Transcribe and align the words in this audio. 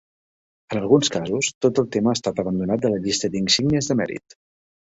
En 0.75 0.79
alguns 0.79 1.11
casos, 1.15 1.49
tot 1.67 1.83
el 1.83 1.87
tema 1.97 2.11
ha 2.11 2.17
estat 2.19 2.43
abandonat 2.45 2.83
de 2.89 2.93
la 2.95 3.05
llista 3.07 3.33
d'insígnies 3.37 3.93
de 3.95 4.01
mèrit. 4.05 4.41